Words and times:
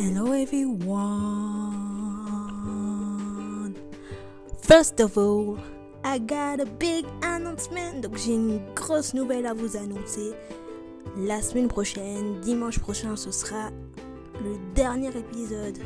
Hello 0.00 0.30
everyone. 0.30 0.94
First 4.62 5.00
of 5.00 5.18
all, 5.18 5.58
I 6.04 6.20
got 6.20 6.60
a 6.60 6.66
big 6.66 7.04
announcement. 7.20 8.02
Donc 8.02 8.16
j'ai 8.16 8.34
une 8.34 8.60
grosse 8.76 9.12
nouvelle 9.12 9.44
à 9.44 9.54
vous 9.54 9.76
annoncer. 9.76 10.34
La 11.16 11.42
semaine 11.42 11.66
prochaine, 11.66 12.38
dimanche 12.40 12.78
prochain, 12.78 13.16
ce 13.16 13.32
sera 13.32 13.70
le 14.40 14.56
dernier 14.76 15.08
épisode 15.08 15.78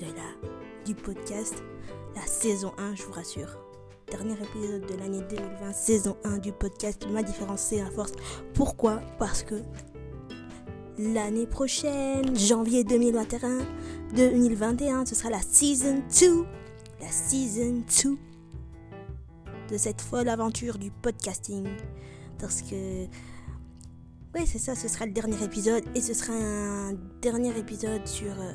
de 0.00 0.06
la 0.06 0.48
du 0.84 0.96
podcast, 0.96 1.62
la 2.16 2.26
saison 2.26 2.72
1, 2.78 2.96
je 2.96 3.04
vous 3.04 3.12
rassure. 3.12 3.56
Dernier 4.10 4.34
épisode 4.42 4.86
de 4.86 4.96
l'année 4.96 5.22
2020, 5.30 5.72
saison 5.72 6.16
1 6.24 6.38
du 6.38 6.50
podcast 6.50 7.06
Ma 7.12 7.22
différence 7.22 7.60
c'est 7.60 7.78
force. 7.92 8.10
Pourquoi? 8.54 9.00
Parce 9.20 9.44
que 9.44 9.62
l'année 10.98 11.46
prochaine, 11.46 12.36
janvier 12.36 12.84
2021, 12.84 13.58
2021, 14.14 15.06
ce 15.06 15.14
sera 15.14 15.30
la 15.30 15.40
season 15.42 16.02
2. 16.20 16.44
La 17.00 17.10
season 17.10 17.82
2 18.04 18.18
de 19.70 19.76
cette 19.76 20.00
folle 20.00 20.28
aventure 20.28 20.78
du 20.78 20.90
podcasting. 20.90 21.66
Parce 22.38 22.62
que. 22.62 23.04
Ouais, 24.34 24.46
c'est 24.46 24.58
ça, 24.58 24.74
ce 24.74 24.88
sera 24.88 25.06
le 25.06 25.12
dernier 25.12 25.42
épisode. 25.42 25.84
Et 25.94 26.00
ce 26.00 26.14
sera 26.14 26.32
un 26.32 26.94
dernier 27.20 27.56
épisode 27.58 28.06
sur. 28.06 28.32
Euh, 28.32 28.52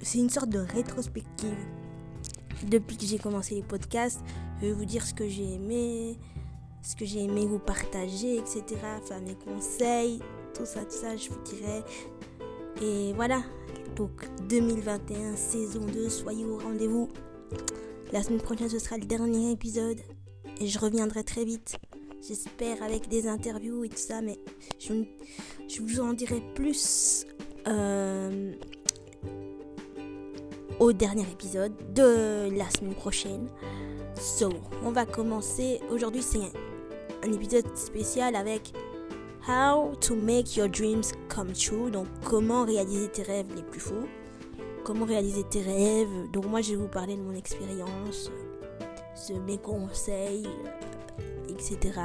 c'est 0.00 0.18
une 0.18 0.30
sorte 0.30 0.50
de 0.50 0.58
rétrospective. 0.58 1.56
Depuis 2.66 2.96
que 2.96 3.06
j'ai 3.06 3.18
commencé 3.18 3.54
les 3.54 3.62
podcasts, 3.62 4.20
je 4.60 4.66
vais 4.66 4.72
vous 4.72 4.84
dire 4.84 5.06
ce 5.06 5.14
que 5.14 5.26
j'ai 5.26 5.54
aimé, 5.54 6.18
ce 6.82 6.94
que 6.94 7.06
j'ai 7.06 7.24
aimé 7.24 7.46
vous 7.46 7.58
partager, 7.58 8.36
etc. 8.36 8.62
Enfin, 9.02 9.20
mes 9.20 9.34
conseils, 9.34 10.20
ça, 10.64 10.80
tout 10.84 10.96
ça, 10.96 11.16
je 11.16 11.30
vous 11.30 11.42
dirai. 11.42 11.82
Et 12.82 13.12
voilà. 13.14 13.42
Donc 13.96 14.28
2021, 14.48 15.36
saison 15.36 15.80
2, 15.80 16.08
soyez 16.08 16.44
au 16.44 16.58
rendez-vous. 16.58 17.08
La 18.12 18.22
semaine 18.22 18.40
prochaine, 18.40 18.68
ce 18.68 18.78
sera 18.78 18.96
le 18.96 19.04
dernier 19.04 19.52
épisode. 19.52 19.98
Et 20.60 20.66
je 20.66 20.78
reviendrai 20.78 21.24
très 21.24 21.44
vite. 21.44 21.76
J'espère 22.26 22.82
avec 22.82 23.08
des 23.08 23.26
interviews 23.28 23.84
et 23.84 23.88
tout 23.88 23.96
ça. 23.96 24.20
Mais 24.22 24.38
je, 24.78 25.04
je 25.68 25.82
vous 25.82 26.00
en 26.00 26.12
dirai 26.12 26.42
plus 26.54 27.26
euh, 27.66 28.52
au 30.78 30.92
dernier 30.92 31.24
épisode 31.30 31.72
de 31.94 32.50
la 32.56 32.68
semaine 32.70 32.94
prochaine. 32.94 33.48
So, 34.20 34.50
on 34.84 34.90
va 34.90 35.06
commencer. 35.06 35.80
Aujourd'hui, 35.90 36.22
c'est 36.22 36.52
un 37.22 37.32
épisode 37.32 37.76
spécial 37.76 38.34
avec 38.34 38.72
How 39.46 39.94
to 40.02 40.14
make 40.14 40.56
your 40.56 40.68
dreams 40.68 41.12
come 41.28 41.52
true. 41.52 41.90
Donc, 41.90 42.06
comment 42.24 42.64
réaliser 42.64 43.08
tes 43.08 43.22
rêves 43.22 43.46
les 43.54 43.62
plus 43.62 43.80
fous. 43.80 44.06
Comment 44.84 45.06
réaliser 45.06 45.44
tes 45.44 45.62
rêves. 45.62 46.30
Donc, 46.32 46.46
moi, 46.46 46.60
je 46.60 46.70
vais 46.70 46.76
vous 46.76 46.88
parler 46.88 47.16
de 47.16 47.22
mon 47.22 47.34
expérience, 47.34 48.30
de 49.28 49.38
mes 49.40 49.58
conseils, 49.58 50.46
etc. 51.48 52.00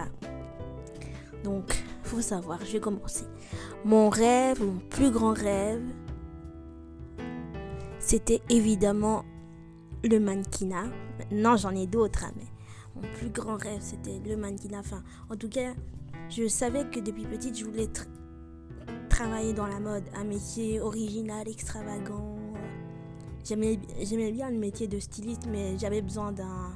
Donc, 1.43 1.83
faut 2.03 2.21
savoir, 2.21 2.59
je 2.65 2.73
vais 2.73 2.79
commencer. 2.79 3.25
Mon 3.83 4.09
rêve, 4.09 4.63
mon 4.63 4.79
plus 4.89 5.11
grand 5.11 5.33
rêve, 5.33 5.83
c'était 7.99 8.41
évidemment 8.49 9.25
le 10.03 10.19
mannequinat. 10.19 10.85
Non, 11.31 11.57
j'en 11.57 11.71
ai 11.71 11.87
d'autres, 11.87 12.25
hein, 12.25 12.31
mais 12.35 12.45
mon 12.95 13.07
plus 13.13 13.29
grand 13.29 13.57
rêve, 13.57 13.81
c'était 13.81 14.19
le 14.25 14.37
mannequinat. 14.37 14.79
Enfin, 14.79 15.03
en 15.29 15.35
tout 15.35 15.49
cas, 15.49 15.73
je 16.29 16.47
savais 16.47 16.85
que 16.89 16.99
depuis 16.99 17.25
petite, 17.25 17.57
je 17.57 17.65
voulais 17.65 17.87
travailler 19.09 19.53
dans 19.53 19.67
la 19.67 19.79
mode, 19.79 20.03
un 20.15 20.23
métier 20.23 20.79
original, 20.81 21.47
extravagant. 21.47 22.35
J'aimais 23.43 23.77
bien 24.31 24.49
le 24.49 24.57
métier 24.57 24.87
de 24.87 24.99
styliste, 24.99 25.47
mais 25.47 25.77
j'avais 25.77 26.01
besoin 26.01 26.31
d'un 26.31 26.71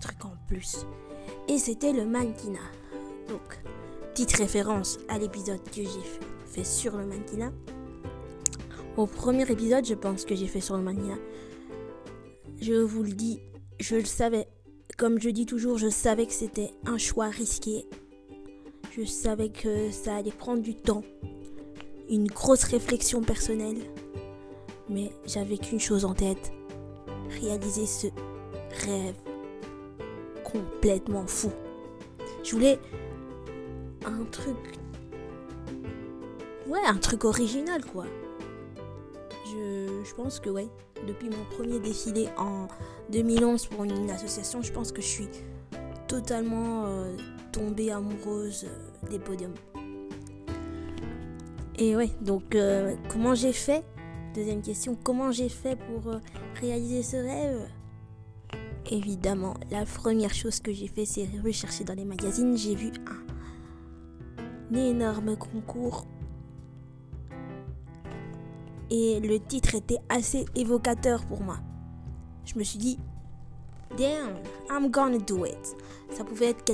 truc 0.00 0.24
en 0.24 0.34
plus. 0.46 0.86
Et 1.48 1.58
c'était 1.58 1.92
le 1.92 2.04
mannequinat. 2.04 2.58
Donc, 3.28 3.62
petite 4.10 4.32
référence 4.32 4.98
à 5.08 5.18
l'épisode 5.18 5.62
que 5.64 5.82
j'ai 5.82 6.04
fait 6.46 6.64
sur 6.64 6.96
le 6.96 7.06
mannequinat. 7.06 7.52
Au 8.96 9.06
premier 9.06 9.48
épisode, 9.50 9.86
je 9.86 9.94
pense 9.94 10.24
que 10.24 10.34
j'ai 10.34 10.48
fait 10.48 10.60
sur 10.60 10.76
le 10.76 10.82
mannequinat. 10.82 11.18
Je 12.60 12.74
vous 12.74 13.04
le 13.04 13.12
dis, 13.12 13.40
je 13.78 13.94
le 13.94 14.04
savais. 14.04 14.48
Comme 14.96 15.20
je 15.20 15.30
dis 15.30 15.46
toujours, 15.46 15.78
je 15.78 15.88
savais 15.88 16.26
que 16.26 16.32
c'était 16.32 16.72
un 16.84 16.98
choix 16.98 17.28
risqué 17.28 17.86
je 18.98 19.04
savais 19.04 19.48
que 19.48 19.92
ça 19.92 20.16
allait 20.16 20.32
prendre 20.32 20.60
du 20.60 20.74
temps, 20.74 21.04
une 22.10 22.26
grosse 22.26 22.64
réflexion 22.64 23.22
personnelle. 23.22 23.78
Mais 24.88 25.12
j'avais 25.24 25.56
qu'une 25.56 25.78
chose 25.78 26.04
en 26.04 26.14
tête, 26.14 26.52
réaliser 27.40 27.86
ce 27.86 28.08
rêve 28.86 29.14
complètement 30.42 31.26
fou. 31.26 31.52
Je 32.42 32.52
voulais 32.52 32.78
un 34.04 34.24
truc... 34.24 34.56
Ouais, 36.66 36.84
un 36.86 36.96
truc 36.96 37.24
original 37.24 37.84
quoi. 37.84 38.04
Je, 39.46 40.02
je 40.04 40.14
pense 40.14 40.40
que 40.40 40.50
ouais, 40.50 40.68
depuis 41.06 41.30
mon 41.30 41.44
premier 41.56 41.78
défilé 41.78 42.28
en 42.36 42.68
2011 43.10 43.66
pour 43.66 43.84
une 43.84 44.10
association, 44.10 44.60
je 44.60 44.72
pense 44.72 44.92
que 44.92 45.00
je 45.00 45.06
suis 45.06 45.28
totalement 46.08 46.86
euh, 46.86 47.16
tombée 47.52 47.90
amoureuse 47.90 48.64
euh, 48.64 48.87
des 49.10 49.18
podiums. 49.18 49.54
Et 51.78 51.94
ouais, 51.96 52.10
donc 52.20 52.54
euh, 52.54 52.96
comment 53.08 53.34
j'ai 53.34 53.52
fait? 53.52 53.84
Deuxième 54.34 54.62
question, 54.62 54.96
comment 55.02 55.30
j'ai 55.30 55.48
fait 55.48 55.76
pour 55.76 56.12
réaliser 56.60 57.02
ce 57.02 57.16
rêve? 57.16 57.68
Évidemment, 58.90 59.54
la 59.70 59.84
première 59.84 60.32
chose 60.32 60.60
que 60.60 60.72
j'ai 60.72 60.88
fait, 60.88 61.04
c'est 61.04 61.28
rechercher 61.44 61.84
dans 61.84 61.94
les 61.94 62.04
magazines. 62.04 62.56
J'ai 62.56 62.74
vu 62.74 62.90
un 63.08 64.74
énorme 64.74 65.36
concours. 65.36 66.06
Et 68.90 69.20
le 69.20 69.38
titre 69.38 69.74
était 69.74 69.98
assez 70.08 70.46
évocateur 70.54 71.26
pour 71.26 71.42
moi. 71.42 71.58
Je 72.46 72.58
me 72.58 72.64
suis 72.64 72.78
dit, 72.78 72.98
Damn, 73.96 74.36
I'm 74.70 74.90
gonna 74.90 75.18
do 75.18 75.44
it. 75.44 75.76
Ça 76.10 76.24
pouvait 76.24 76.50
être 76.50 76.64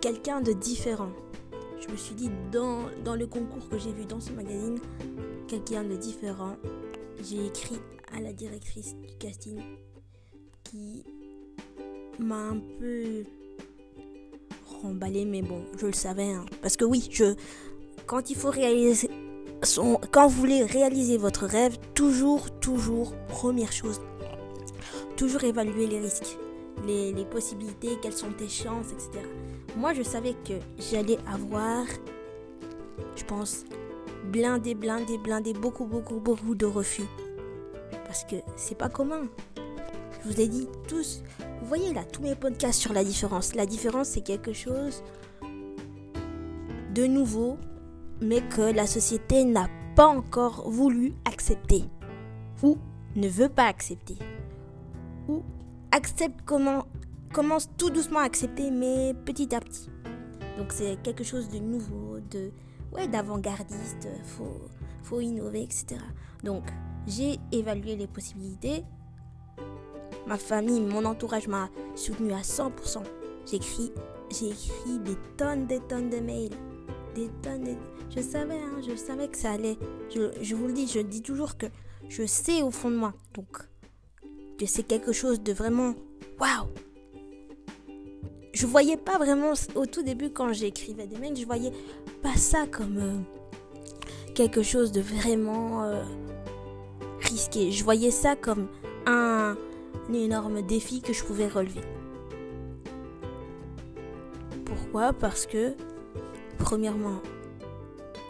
quelqu'un 0.00 0.40
de 0.40 0.52
différent. 0.52 1.10
Je 1.88 1.92
me 1.92 1.96
suis 1.96 2.14
dit 2.14 2.30
dans, 2.52 2.82
dans 3.04 3.16
le 3.16 3.26
concours 3.26 3.68
que 3.68 3.78
j'ai 3.78 3.92
vu 3.92 4.04
dans 4.04 4.20
ce 4.20 4.30
magazine, 4.30 4.78
quelqu'un 5.48 5.84
de 5.84 5.96
différent. 5.96 6.56
J'ai 7.28 7.46
écrit 7.46 7.80
à 8.14 8.20
la 8.20 8.32
directrice 8.32 8.94
du 8.94 9.16
casting 9.18 9.58
qui 10.64 11.04
m'a 12.18 12.50
un 12.50 12.60
peu 12.78 13.24
remballé, 14.82 15.24
mais 15.24 15.42
bon, 15.42 15.64
je 15.78 15.86
le 15.86 15.92
savais. 15.92 16.30
Hein. 16.30 16.44
Parce 16.62 16.76
que 16.76 16.84
oui, 16.84 17.08
je, 17.10 17.34
quand 18.06 18.30
il 18.30 18.36
faut 18.36 18.50
réaliser 18.50 19.10
quand 20.12 20.28
vous 20.28 20.40
voulez 20.40 20.64
réaliser 20.64 21.16
votre 21.16 21.46
rêve, 21.46 21.78
toujours, 21.94 22.50
toujours, 22.60 23.14
première 23.28 23.72
chose, 23.72 24.00
toujours 25.16 25.44
évaluer 25.44 25.86
les 25.86 26.00
risques, 26.00 26.38
les, 26.86 27.12
possibilités, 27.24 27.98
quelles 28.00 28.12
sont 28.12 28.30
tes 28.30 28.48
chances, 28.48 28.92
etc. 28.92 29.24
Moi, 29.76 29.94
je 29.94 30.02
savais 30.02 30.34
que 30.44 30.54
j'allais 30.78 31.18
avoir, 31.32 31.84
je 33.16 33.24
pense, 33.24 33.64
blindé, 34.32 34.74
blindé, 34.74 35.18
blindé, 35.18 35.52
beaucoup, 35.52 35.86
beaucoup, 35.86 36.20
beaucoup 36.20 36.54
de 36.54 36.66
refus. 36.66 37.06
Parce 38.06 38.24
que 38.24 38.36
c'est 38.56 38.76
pas 38.76 38.88
commun. 38.88 39.28
Je 40.24 40.28
vous 40.28 40.40
ai 40.40 40.48
dit 40.48 40.68
tous, 40.88 41.22
vous 41.60 41.66
voyez 41.66 41.92
là, 41.94 42.04
tous 42.04 42.22
mes 42.22 42.34
podcasts 42.34 42.80
sur 42.80 42.92
la 42.92 43.04
différence. 43.04 43.54
La 43.54 43.66
différence, 43.66 44.08
c'est 44.08 44.22
quelque 44.22 44.52
chose 44.52 45.02
de 46.94 47.06
nouveau, 47.06 47.58
mais 48.20 48.40
que 48.40 48.72
la 48.72 48.86
société 48.86 49.44
n'a 49.44 49.68
pas 49.94 50.06
encore 50.06 50.68
voulu 50.68 51.12
accepter 51.24 51.84
ou 52.62 52.78
ne 53.14 53.28
veut 53.28 53.48
pas 53.48 53.66
accepter 53.66 54.16
ou 55.28 55.42
accepte 55.92 56.40
comment 56.44 56.84
commence 57.32 57.68
tout 57.76 57.90
doucement 57.90 58.20
à 58.20 58.24
accepter 58.24 58.70
mais 58.70 59.14
petit 59.24 59.54
à 59.54 59.60
petit. 59.60 59.88
Donc 60.56 60.72
c'est 60.72 61.00
quelque 61.02 61.24
chose 61.24 61.48
de 61.48 61.58
nouveau, 61.58 62.18
de 62.30 62.50
ouais, 62.92 63.06
d'avant-gardiste, 63.08 64.08
faut 64.24 64.60
faut 65.02 65.20
innover, 65.20 65.62
etc. 65.62 66.00
Donc 66.44 66.64
j'ai 67.06 67.38
évalué 67.52 67.96
les 67.96 68.06
possibilités. 68.06 68.84
Ma 70.26 70.36
famille, 70.36 70.80
mon 70.80 71.04
entourage 71.04 71.48
m'a 71.48 71.70
soutenu 71.94 72.32
à 72.32 72.40
100%. 72.40 73.02
J'ai 73.46 73.56
écrit, 73.56 73.92
j'ai 74.30 74.50
écrit 74.50 74.98
des 74.98 75.16
tonnes, 75.38 75.66
des 75.66 75.80
tonnes 75.80 76.10
de 76.10 76.18
mails, 76.18 76.54
des 77.14 77.30
tonnes. 77.42 77.76
Je 78.14 78.20
savais, 78.20 78.58
hein, 78.58 78.80
je 78.86 78.94
savais 78.94 79.28
que 79.28 79.38
ça 79.38 79.52
allait. 79.52 79.78
Je, 80.14 80.32
je 80.42 80.54
vous 80.54 80.66
le 80.66 80.74
dis, 80.74 80.86
je 80.86 81.00
dis 81.00 81.22
toujours 81.22 81.56
que 81.56 81.66
je 82.08 82.26
sais 82.26 82.62
au 82.62 82.70
fond 82.70 82.90
de 82.90 82.96
moi. 82.96 83.14
Donc 83.32 83.68
que 84.58 84.66
c'est 84.66 84.82
quelque 84.82 85.12
chose 85.12 85.42
de 85.42 85.52
vraiment 85.52 85.94
waouh. 86.38 86.68
Je 88.58 88.66
voyais 88.66 88.96
pas 88.96 89.18
vraiment 89.18 89.52
au 89.76 89.86
tout 89.86 90.02
début 90.02 90.30
quand 90.30 90.52
j'écrivais 90.52 91.06
des 91.06 91.16
mails, 91.16 91.36
je 91.36 91.46
voyais 91.46 91.70
pas 92.24 92.34
ça 92.34 92.66
comme 92.66 92.98
euh, 92.98 93.16
quelque 94.34 94.64
chose 94.64 94.90
de 94.90 95.00
vraiment 95.00 95.84
euh, 95.84 96.02
risqué. 97.20 97.70
Je 97.70 97.84
voyais 97.84 98.10
ça 98.10 98.34
comme 98.34 98.66
un, 99.06 99.56
énorme 100.12 100.62
défi 100.62 101.00
que 101.00 101.12
je 101.12 101.22
pouvais 101.22 101.46
relever. 101.46 101.82
Pourquoi? 104.64 105.12
Parce 105.12 105.46
que, 105.46 105.74
premièrement, 106.58 107.20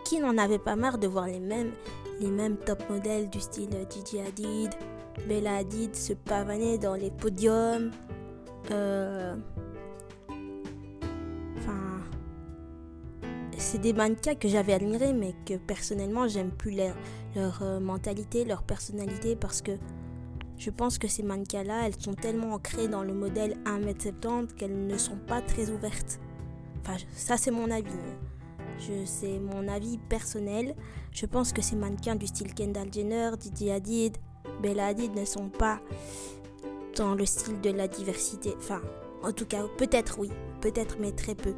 qui 0.05 0.21
n'en 0.21 0.37
avait 0.37 0.59
pas 0.59 0.77
marre 0.77 0.99
de 0.99 1.07
voir 1.07 1.27
les 1.27 1.41
mêmes, 1.41 1.73
les 2.21 2.31
mêmes 2.31 2.59
top 2.59 2.83
modèles 2.91 3.31
du 3.31 3.41
style 3.41 3.71
Gigi 3.89 4.21
Hadid, 4.21 4.75
Bella 5.27 5.57
Hadid 5.57 5.97
se 5.97 6.13
pavaner 6.13 6.77
dans 6.77 6.97
les 6.97 7.11
podiums 7.11 7.93
euh, 8.71 9.35
c'est 13.69 13.79
des 13.79 13.93
mannequins 13.93 14.35
que 14.35 14.49
j'avais 14.49 14.73
admirés, 14.73 15.12
mais 15.12 15.35
que 15.44 15.59
personnellement, 15.59 16.26
j'aime 16.26 16.50
plus 16.50 16.75
leur, 16.75 17.61
euh, 17.61 17.81
mentalité, 17.81 18.47
leur 18.47 18.62
personnalité, 18.62 19.37
parce 19.37 19.61
que 19.61 19.73
je 20.56 20.70
pense 20.70 20.97
que 20.97 21.06
ces 21.06 21.23
mannequins-là, 21.23 21.87
elles 21.87 22.00
sont 22.00 22.15
tellement 22.15 22.55
ancrées 22.55 22.88
dans 22.88 23.03
le 23.03 23.12
modèle 23.12 23.59
1m70 23.67 24.55
qu'elles 24.55 24.87
ne 24.87 24.97
sont 24.97 25.19
pas 25.19 25.43
très 25.43 25.69
ouvertes. 25.69 26.19
Enfin, 26.81 26.97
ça 27.12 27.37
c'est 27.37 27.50
mon 27.50 27.70
avis. 27.70 27.91
Je, 28.79 29.05
c'est 29.05 29.38
mon 29.38 29.69
avis 29.69 29.99
personnel. 29.99 30.75
Je 31.12 31.26
pense 31.26 31.53
que 31.53 31.61
ces 31.61 31.76
mannequins 31.76 32.17
du 32.17 32.26
style 32.26 32.55
Kendall 32.55 32.91
Jenner, 32.91 33.32
Didi 33.38 33.70
Hadid, 33.70 34.17
Bella 34.62 34.87
Hadid 34.87 35.15
ne 35.15 35.26
sont 35.26 35.50
pas 35.50 35.79
dans 36.97 37.15
le 37.15 37.26
style 37.26 37.61
de 37.61 37.70
la 37.70 37.87
diversité. 37.87 38.55
Enfin, 38.56 38.81
en 39.23 39.32
tout 39.32 39.47
cas, 39.47 39.65
peut-être 39.76 40.19
oui, 40.19 40.31
peut-être, 40.62 40.97
mais 40.99 41.12
très 41.12 41.35
peu. 41.35 41.53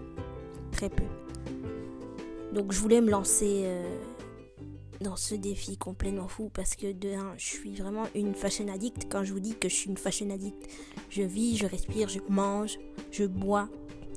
Très 0.73 0.89
peu. 0.89 1.05
Donc 2.53 2.73
je 2.73 2.81
voulais 2.81 3.01
me 3.01 3.11
lancer 3.11 3.63
euh, 3.65 3.97
dans 5.01 5.17
ce 5.17 5.35
défi 5.35 5.77
complètement 5.77 6.29
fou 6.29 6.51
parce 6.53 6.75
que 6.75 6.93
de 6.93 7.15
un, 7.15 7.35
je 7.37 7.47
suis 7.47 7.75
vraiment 7.75 8.05
une 8.15 8.35
fashion 8.35 8.69
addict. 8.69 9.07
Quand 9.11 9.25
je 9.25 9.33
vous 9.33 9.41
dis 9.41 9.55
que 9.55 9.69
je 9.69 9.75
suis 9.75 9.91
une 9.91 9.97
fashion 9.97 10.31
addict, 10.31 10.69
je 11.09 11.23
vis, 11.23 11.57
je 11.57 11.67
respire, 11.67 12.09
je 12.09 12.19
mange, 12.29 12.79
je 13.11 13.25
bois, 13.25 13.69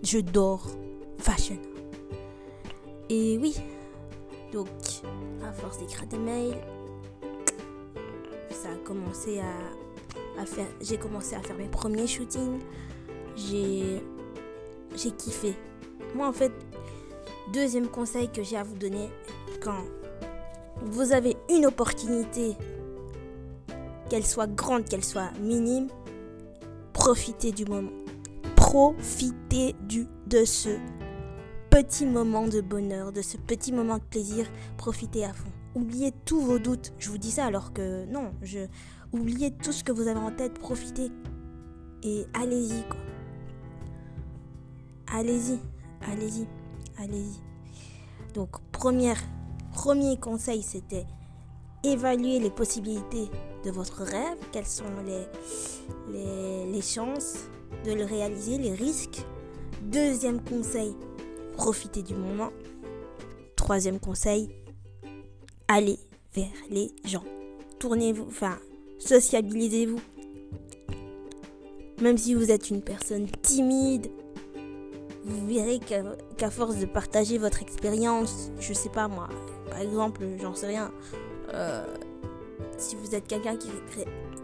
je 0.03 0.19
dors. 0.19 0.67
Fashion. 1.19 1.57
Et 3.09 3.37
oui, 3.37 3.55
donc 4.51 4.67
à 5.41 5.53
force 5.53 5.77
d'écrire 5.77 6.05
des 6.07 6.17
mails, 6.17 6.57
ça 8.49 8.69
a 8.71 8.75
commencé 8.85 9.39
à, 9.39 10.41
à 10.41 10.45
faire. 10.45 10.67
J'ai 10.81 10.97
commencé 10.97 11.35
à 11.35 11.41
faire 11.41 11.55
mes 11.55 11.69
premiers 11.69 12.07
shootings. 12.07 12.59
J'ai 13.37 14.01
j'ai 14.97 15.11
kiffé. 15.11 15.55
Moi 16.13 16.27
en 16.27 16.33
fait, 16.33 16.51
deuxième 17.53 17.87
conseil 17.87 18.29
que 18.29 18.41
j'ai 18.41 18.57
à 18.57 18.63
vous 18.63 18.75
donner 18.75 19.09
quand 19.61 19.83
vous 20.81 21.13
avez 21.13 21.37
une 21.49 21.67
opportunité, 21.67 22.57
qu'elle 24.09 24.25
soit 24.25 24.47
grande, 24.47 24.85
qu'elle 24.85 25.05
soit 25.05 25.31
minime, 25.39 25.87
profitez 26.91 27.51
du 27.51 27.65
moment. 27.65 27.91
Profitez 28.55 29.75
du, 29.87 30.07
de 30.25 30.45
ce 30.45 30.69
petit 31.69 32.07
moment 32.07 32.47
de 32.47 32.59
bonheur, 32.59 33.11
de 33.11 33.21
ce 33.21 33.37
petit 33.37 33.71
moment 33.71 33.97
de 33.97 34.03
plaisir. 34.03 34.47
Profitez 34.77 35.23
à 35.23 35.31
fond. 35.31 35.51
Oubliez 35.75 36.11
tous 36.25 36.41
vos 36.41 36.57
doutes. 36.57 36.91
Je 36.97 37.09
vous 37.09 37.19
dis 37.19 37.31
ça 37.31 37.45
alors 37.45 37.71
que 37.71 38.05
non, 38.05 38.31
je 38.41 38.59
oubliez 39.11 39.51
tout 39.51 39.71
ce 39.71 39.83
que 39.83 39.91
vous 39.91 40.07
avez 40.07 40.19
en 40.19 40.31
tête, 40.31 40.57
profitez 40.57 41.11
et 42.01 42.25
allez-y 42.33 42.81
quoi. 42.89 42.99
Allez-y, 45.15 45.59
allez-y, 46.11 46.47
allez-y. 46.97 47.39
Donc 48.33 48.59
première 48.71 49.21
premier 49.73 50.17
conseil, 50.17 50.61
c'était 50.61 51.05
évaluer 51.83 52.39
les 52.39 52.49
possibilités 52.49 53.29
de 53.65 53.71
votre 53.71 54.03
rêve, 54.03 54.37
quelles 54.51 54.65
sont 54.65 54.83
les, 55.05 56.65
les, 56.71 56.81
chances 56.81 57.35
de 57.85 57.91
le 57.93 58.05
réaliser, 58.05 58.57
les 58.57 58.73
risques? 58.73 59.21
Deuxième 59.81 60.41
conseil, 60.41 60.95
profitez 61.57 62.03
du 62.03 62.15
moment. 62.15 62.51
Troisième 63.55 63.99
conseil, 63.99 64.49
allez 65.67 65.99
vers 66.33 66.47
les 66.69 66.91
gens. 67.05 67.23
Tournez-vous, 67.79 68.25
enfin, 68.27 68.57
sociabilisez-vous. 68.99 69.99
Même 72.01 72.17
si 72.17 72.33
vous 72.33 72.51
êtes 72.51 72.69
une 72.69 72.81
personne 72.81 73.27
timide, 73.41 74.09
vous 75.25 75.47
verrez 75.47 75.79
qu'à 75.79 76.49
force 76.49 76.77
de 76.77 76.85
partager 76.85 77.37
votre 77.37 77.61
expérience, 77.61 78.51
je 78.59 78.73
sais 78.73 78.89
pas 78.89 79.07
moi, 79.07 79.29
par 79.69 79.79
exemple, 79.79 80.21
j'en 80.41 80.53
sais 80.53 80.67
rien, 80.67 80.91
euh, 81.53 81.85
si 82.77 82.95
vous 82.95 83.15
êtes 83.15 83.27
quelqu'un 83.27 83.55
qui, 83.55 83.69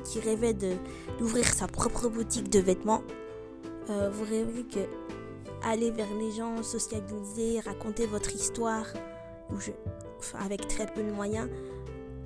qui 0.05 0.19
rêvait 0.19 0.55
d'ouvrir 1.17 1.45
sa 1.45 1.67
propre 1.67 2.07
boutique 2.07 2.49
de 2.49 2.59
vêtements, 2.59 3.03
euh, 3.89 4.09
vous 4.11 4.23
rêvez 4.23 4.63
que 4.63 4.79
aller 5.63 5.91
vers 5.91 6.13
les 6.17 6.31
gens, 6.31 6.63
sociabiliser, 6.63 7.59
raconter 7.59 8.05
votre 8.05 8.33
histoire, 8.33 8.85
avec 10.39 10.67
très 10.67 10.85
peu 10.85 11.03
de 11.03 11.11
moyens, 11.11 11.49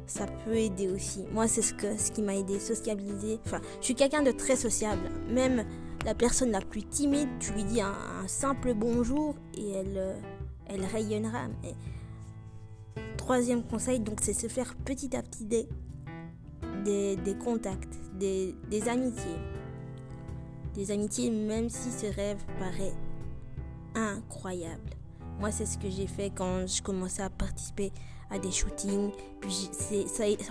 ça 0.05 0.25
peut 0.45 0.55
aider 0.55 0.89
aussi. 0.89 1.25
Moi, 1.31 1.47
c'est 1.47 1.61
ce, 1.61 1.73
ce 1.97 2.11
qui 2.11 2.21
m'a 2.21 2.35
aidé, 2.35 2.59
sociabiliser. 2.59 3.39
Enfin, 3.45 3.61
je 3.79 3.85
suis 3.85 3.95
quelqu'un 3.95 4.21
de 4.21 4.31
très 4.31 4.55
sociable. 4.55 5.09
Même 5.29 5.65
la 6.05 6.13
personne 6.13 6.51
la 6.51 6.61
plus 6.61 6.83
timide, 6.83 7.29
tu 7.39 7.53
lui 7.53 7.63
dis 7.63 7.81
un, 7.81 8.27
simple 8.27 8.73
bonjour 8.73 9.35
et 9.55 9.71
elle, 9.71 9.97
euh, 9.97 10.15
elle 10.67 10.85
rayonnera. 10.85 11.47
Troisième 13.17 13.63
conseil, 13.63 13.99
donc, 13.99 14.19
c'est 14.21 14.33
se 14.33 14.47
faire 14.47 14.75
petit 14.75 15.15
à 15.15 15.21
petit 15.21 15.45
des, 15.45 15.67
des, 16.83 17.35
contacts, 17.35 17.95
des, 18.15 18.53
amitiés. 18.87 19.39
Des 20.73 20.91
amitiés, 20.91 21.29
même 21.29 21.69
si 21.69 21.91
ce 21.91 22.07
rêve 22.07 22.43
paraît 22.59 22.93
incroyable. 23.95 24.91
Moi, 25.39 25.51
c'est 25.51 25.65
ce 25.65 25.77
que 25.77 25.89
j'ai 25.89 26.07
fait 26.07 26.31
quand 26.31 26.67
je 26.67 26.81
commençais 26.81 27.21
à 27.21 27.29
participer 27.29 27.91
à 28.29 28.39
des 28.39 28.51
shootings. 28.51 29.11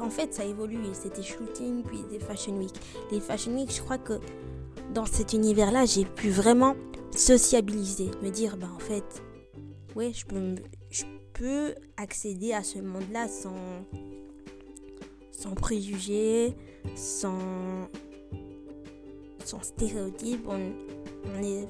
En 0.00 0.10
fait, 0.10 0.32
ça 0.32 0.44
évolue. 0.44 0.78
C'était 0.92 1.22
shooting, 1.22 1.82
puis 1.82 2.02
des 2.10 2.20
fashion 2.20 2.56
week. 2.56 2.74
Les 3.10 3.20
fashion 3.20 3.54
week, 3.54 3.74
je 3.74 3.82
crois 3.82 3.98
que 3.98 4.20
dans 4.92 5.06
cet 5.06 5.32
univers-là, 5.32 5.86
j'ai 5.86 6.04
pu 6.04 6.30
vraiment 6.30 6.76
sociabiliser, 7.16 8.10
me 8.22 8.30
dire, 8.30 8.56
bah 8.56 8.68
en 8.74 8.78
fait, 8.78 9.22
ouais, 9.96 10.12
je 10.12 10.26
peux, 10.26 10.54
je 10.90 11.04
peux 11.32 11.74
accéder 11.96 12.52
à 12.52 12.62
ce 12.62 12.78
monde-là 12.78 13.28
sans, 13.28 13.84
sans 15.30 15.54
préjugés, 15.54 16.54
sans, 16.94 17.88
sans 19.44 19.62
stéréotypes. 19.62 20.46
On, 20.46 21.42
est, 21.42 21.66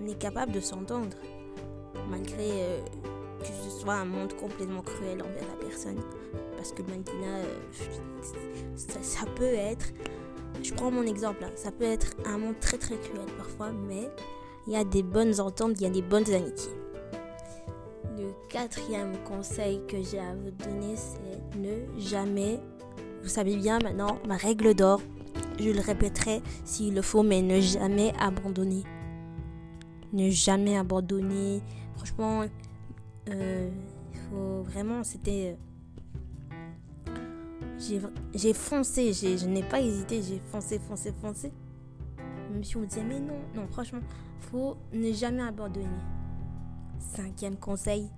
on 0.00 0.06
est 0.06 0.18
capable 0.18 0.52
de 0.52 0.60
s'entendre, 0.60 1.16
malgré 2.08 2.50
euh, 2.50 2.80
que 3.40 3.46
ce 3.46 3.80
soit 3.80 3.94
un 3.94 4.04
monde 4.04 4.32
complètement 4.34 4.82
cruel 4.82 5.22
envers 5.22 5.48
la 5.48 5.66
personne. 5.66 6.00
Parce 6.56 6.72
que 6.72 6.82
maintenant, 6.82 7.38
euh, 7.38 8.76
ça 8.76 9.24
peut 9.34 9.44
être 9.44 9.92
je 10.62 10.74
prends 10.74 10.90
mon 10.90 11.02
exemple, 11.02 11.44
hein. 11.44 11.50
ça 11.54 11.70
peut 11.70 11.84
être 11.84 12.14
un 12.26 12.38
monde 12.38 12.58
très 12.60 12.78
très 12.78 12.96
cruel 12.96 13.26
parfois, 13.36 13.70
mais 13.72 14.08
il 14.66 14.72
y 14.72 14.76
a 14.76 14.84
des 14.84 15.02
bonnes 15.02 15.40
ententes, 15.40 15.72
il 15.76 15.82
y 15.82 15.86
a 15.86 15.90
des 15.90 16.02
bonnes 16.02 16.30
amitiés. 16.32 16.72
Le 18.16 18.32
quatrième 18.48 19.16
conseil 19.24 19.80
que 19.86 20.02
j'ai 20.02 20.18
à 20.18 20.34
vous 20.34 20.50
donner, 20.50 20.94
c'est 20.96 21.58
ne 21.58 21.98
jamais, 21.98 22.60
vous 23.22 23.28
savez 23.28 23.56
bien 23.56 23.78
maintenant, 23.78 24.18
ma 24.26 24.36
règle 24.36 24.74
d'or, 24.74 25.00
je 25.58 25.70
le 25.70 25.80
répéterai 25.80 26.42
s'il 26.64 26.94
le 26.94 27.02
faut, 27.02 27.22
mais 27.22 27.42
ne 27.42 27.60
jamais 27.60 28.12
abandonner. 28.18 28.82
Ne 30.12 30.30
jamais 30.30 30.76
abandonner. 30.76 31.62
Franchement, 31.96 32.44
euh, 33.30 33.70
il 34.12 34.18
faut 34.18 34.62
vraiment, 34.62 35.04
c'était 35.04 35.56
j'ai 38.34 38.52
foncé, 38.52 39.12
je 39.12 39.46
n'ai 39.46 39.62
pas 39.62 39.80
hésité, 39.80 40.22
j'ai 40.22 40.38
foncé, 40.38 40.78
foncé, 40.78 41.12
foncé. 41.12 41.52
Même 42.52 42.62
si 42.62 42.76
on 42.76 42.80
me 42.80 42.86
disait, 42.86 43.04
mais 43.04 43.20
non, 43.20 43.38
non, 43.54 43.66
franchement, 43.68 44.00
faut 44.40 44.76
ne 44.92 45.12
jamais 45.12 45.42
abandonner. 45.42 45.86
Cinquième 46.98 47.56
conseil, 47.56 48.10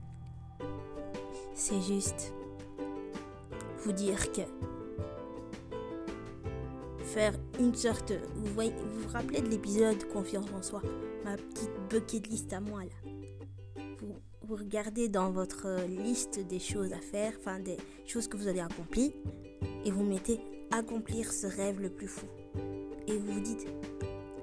c'est 1.55 1.81
juste 1.81 2.33
vous 3.85 3.93
dire 3.93 4.33
que 4.33 4.43
faire 7.03 7.35
une 7.61 7.75
sorte. 7.75 8.13
Vous 8.35 8.53
voyez, 8.55 8.73
vous, 8.73 9.03
vous 9.03 9.09
rappelez 9.09 9.43
de 9.43 9.49
l'épisode 9.49 10.09
Confiance 10.09 10.47
en 10.57 10.63
soi, 10.63 10.83
ma 11.25 11.37
petite 11.37 11.71
bucket 11.89 12.27
list 12.27 12.53
à 12.53 12.61
moi 12.61 12.83
là. 12.85 13.13
Vous, 14.01 14.15
vous 14.43 14.57
regardez 14.57 15.09
dans 15.09 15.31
votre 15.31 15.87
liste 15.87 16.41
des 16.41 16.59
choses 16.59 16.93
à 16.93 16.99
faire, 16.99 17.35
enfin 17.39 17.61
des 17.61 17.77
choses 18.07 18.27
que 18.27 18.37
vous 18.37 18.49
avez 18.49 18.61
accomplies, 18.61 19.15
et 19.85 19.91
vous 19.91 20.05
mettez 20.05 20.41
accomplir 20.71 21.33
ce 21.33 21.47
rêve 21.47 21.81
le 21.81 21.91
plus 21.91 22.09
fou. 22.09 22.27
Et 23.07 23.17
vous 23.17 23.33
vous 23.33 23.41
dites, 23.41 23.67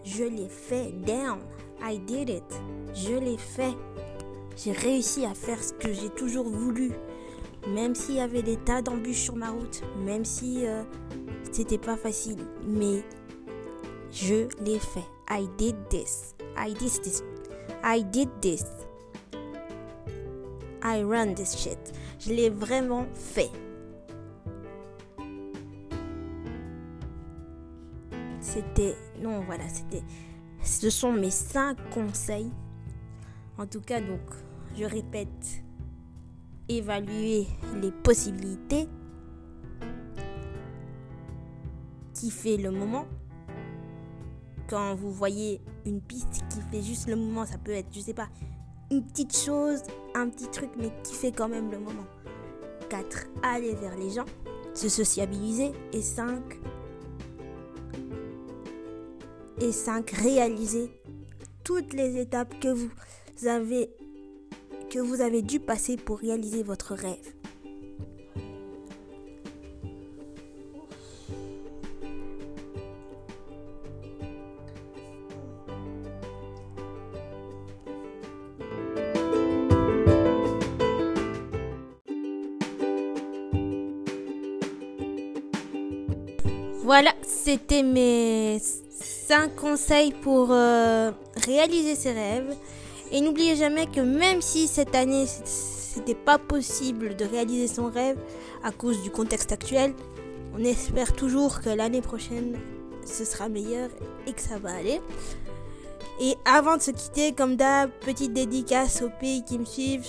je 0.03 0.23
l'ai 0.23 0.49
fait, 0.49 0.91
damn, 1.05 1.39
I 1.81 1.99
did 1.99 2.29
it, 2.29 2.61
je 2.93 3.13
l'ai 3.13 3.37
fait. 3.37 3.75
J'ai 4.57 4.73
réussi 4.73 5.25
à 5.25 5.33
faire 5.33 5.63
ce 5.63 5.73
que 5.73 5.93
j'ai 5.93 6.09
toujours 6.09 6.49
voulu. 6.49 6.91
même 7.67 7.95
s'il 7.95 8.15
y 8.15 8.19
avait 8.19 8.41
des 8.41 8.57
tas 8.57 8.81
d'embûches 8.81 9.23
sur 9.23 9.35
ma 9.35 9.51
route, 9.51 9.81
même 10.05 10.25
si 10.25 10.65
euh, 10.65 10.83
c'était 11.51 11.77
pas 11.77 11.97
facile, 11.97 12.39
mais 12.65 13.03
je 14.11 14.47
l'ai 14.63 14.79
fait. 14.79 15.05
I 15.29 15.47
did 15.57 15.75
this. 15.89 16.35
I 16.57 16.73
did 16.73 17.01
this. 17.03 17.23
I 17.83 18.03
did 18.03 18.29
this. 18.41 18.65
I 20.81 21.03
run 21.03 21.35
this 21.35 21.55
shit. 21.55 21.77
Je 22.19 22.33
l'ai 22.33 22.49
vraiment 22.49 23.05
fait. 23.13 23.51
C'était. 28.53 28.95
Non, 29.21 29.41
voilà, 29.41 29.67
c'était. 29.69 30.03
Ce 30.63 30.89
sont 30.89 31.13
mes 31.13 31.31
cinq 31.31 31.77
conseils. 31.91 32.51
En 33.57 33.65
tout 33.65 33.81
cas, 33.81 34.01
donc, 34.01 34.19
je 34.77 34.85
répète, 34.85 35.63
évaluer 36.67 37.47
les 37.81 37.91
possibilités 37.91 38.87
fait 42.29 42.57
le 42.57 42.71
moment. 42.71 43.05
Quand 44.67 44.93
vous 44.95 45.11
voyez 45.11 45.61
une 45.85 46.01
piste 46.01 46.43
qui 46.49 46.59
fait 46.69 46.81
juste 46.81 47.07
le 47.07 47.15
moment, 47.15 47.45
ça 47.45 47.57
peut 47.57 47.71
être, 47.71 47.87
je 47.91 48.01
sais 48.01 48.13
pas, 48.13 48.27
une 48.91 49.03
petite 49.03 49.35
chose, 49.35 49.81
un 50.15 50.29
petit 50.29 50.47
truc, 50.49 50.69
mais 50.77 50.91
qui 51.03 51.13
fait 51.13 51.31
quand 51.31 51.47
même 51.47 51.71
le 51.71 51.79
moment. 51.79 52.05
4. 52.89 53.27
Aller 53.43 53.75
vers 53.75 53.95
les 53.95 54.09
gens, 54.09 54.25
se 54.73 54.89
sociabiliser. 54.89 55.71
Et 55.93 56.01
5. 56.01 56.41
Et 59.61 59.71
5. 59.71 60.09
Réaliser 60.11 60.89
toutes 61.63 61.93
les 61.93 62.17
étapes 62.17 62.53
que 62.59 62.69
vous 62.69 62.89
avez 63.47 63.89
que 64.89 64.99
vous 64.99 65.21
avez 65.21 65.41
dû 65.41 65.59
passer 65.59 65.97
pour 65.97 66.17
réaliser 66.17 66.63
votre 66.63 66.95
rêve. 66.95 67.17
Voilà, 86.81 87.13
c'était 87.21 87.83
mes 87.83 88.57
5 89.29 89.55
conseils 89.55 90.11
pour 90.11 90.47
euh, 90.49 91.11
réaliser 91.45 91.93
ses 91.93 92.13
rêves. 92.13 92.55
Et 93.11 93.21
n'oubliez 93.21 93.55
jamais 93.55 93.85
que 93.85 94.01
même 94.01 94.41
si 94.41 94.67
cette 94.67 94.95
année 94.95 95.27
c'était 95.27 96.15
pas 96.15 96.39
possible 96.39 97.15
de 97.15 97.25
réaliser 97.25 97.67
son 97.67 97.91
rêve 97.91 98.17
à 98.63 98.71
cause 98.71 99.03
du 99.03 99.11
contexte 99.11 99.51
actuel, 99.51 99.93
on 100.55 100.63
espère 100.63 101.13
toujours 101.13 101.61
que 101.61 101.69
l'année 101.69 102.01
prochaine 102.01 102.57
ce 103.05 103.23
sera 103.23 103.49
meilleur 103.49 103.91
et 104.25 104.33
que 104.33 104.41
ça 104.41 104.57
va 104.57 104.71
aller. 104.71 104.99
Et 106.19 106.35
avant 106.45 106.77
de 106.77 106.81
se 106.81 106.89
quitter, 106.89 107.33
comme 107.33 107.55
d'hab, 107.55 107.91
petite 108.03 108.33
dédicace 108.33 109.03
aux 109.03 109.11
pays 109.19 109.43
qui 109.45 109.59
me 109.59 109.65
suivent. 109.65 110.07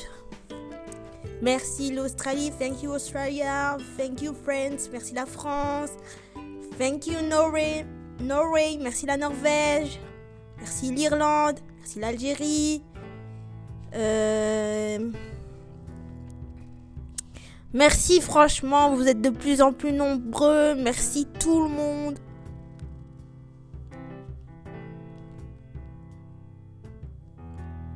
Merci 1.42 1.92
l'Australie, 1.92 2.52
thank 2.58 2.82
you 2.82 2.92
Australia, 2.92 3.76
thank 3.98 4.22
you 4.22 4.32
France, 4.32 4.88
merci 4.90 5.12
la 5.12 5.26
France, 5.26 5.90
thank 6.78 7.06
you 7.06 7.20
Norway, 7.28 7.84
Norway, 8.22 8.78
merci 8.80 9.06
la 9.06 9.16
Norvège, 9.16 9.98
merci 10.58 10.92
l'Irlande, 10.92 11.58
merci 11.78 11.98
l'Algérie, 11.98 12.82
euh, 13.94 15.10
merci 17.72 18.20
franchement, 18.20 18.94
vous 18.94 19.08
êtes 19.08 19.20
de 19.20 19.30
plus 19.30 19.62
en 19.62 19.72
plus 19.72 19.92
nombreux. 19.92 20.74
Merci 20.76 21.26
tout 21.38 21.62
le 21.64 21.68
monde. 21.68 22.18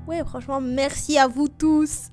Ouais, 0.07 0.23
franchement, 0.25 0.61
merci 0.61 1.16
à 1.16 1.28
vous 1.28 1.49
tous. 1.49 2.11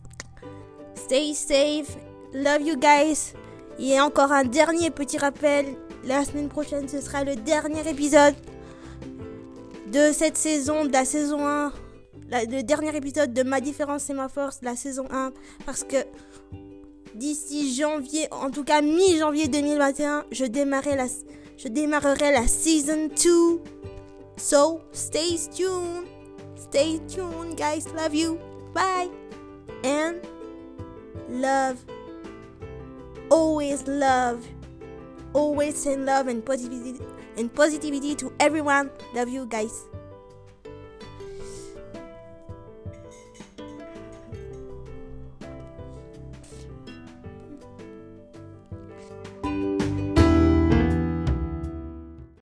Stay 0.95 1.33
safe. 1.33 1.97
Love 2.33 2.61
you 2.61 2.75
guys. 2.77 3.33
Et 3.79 3.99
encore 3.99 4.31
un 4.31 4.45
dernier 4.45 4.91
petit 4.91 5.17
rappel. 5.17 5.75
La 6.03 6.25
semaine 6.25 6.49
prochaine, 6.49 6.87
ce 6.87 6.99
sera 7.01 7.23
le 7.23 7.35
dernier 7.35 7.87
épisode 7.87 8.35
de 9.91 10.11
cette 10.11 10.37
saison, 10.37 10.85
de 10.85 10.91
la 10.91 11.05
saison 11.05 11.47
1 11.47 11.71
le 12.31 12.61
dernier 12.61 12.95
épisode 12.95 13.33
de 13.33 13.43
Ma 13.43 13.59
différence 13.59 14.09
et 14.09 14.13
ma 14.13 14.29
force, 14.29 14.59
la 14.61 14.75
saison 14.75 15.05
1, 15.11 15.33
parce 15.65 15.83
que 15.83 15.97
d'ici 17.15 17.75
janvier, 17.75 18.27
en 18.31 18.49
tout 18.49 18.63
cas 18.63 18.81
mi-janvier 18.81 19.47
2021, 19.47 20.25
je 20.31 20.45
démarrerai 20.45 20.95
la, 20.95 21.07
je 21.57 21.67
démarrerai 21.67 22.31
la 22.31 22.47
season 22.47 23.09
2. 23.09 23.59
So, 24.37 24.81
stay 24.93 25.37
tuned. 25.53 26.07
Stay 26.55 26.99
tuned, 27.07 27.55
guys. 27.57 27.85
Love 27.95 28.15
you. 28.15 28.39
Bye. 28.73 29.09
And 29.83 30.21
love. 31.29 31.77
Always 33.29 33.85
love. 33.87 34.39
Always 35.33 35.77
send 35.77 36.05
love 36.05 36.27
and 36.27 36.45
positivity 36.45 36.99
and 37.37 37.53
positivity 37.53 38.15
to 38.15 38.33
everyone. 38.39 38.91
Love 39.13 39.29
you 39.29 39.45
guys. 39.45 39.90